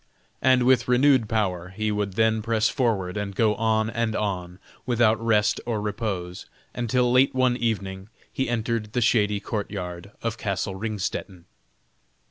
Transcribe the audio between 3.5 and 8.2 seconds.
on and on without rest or repose, until late one evening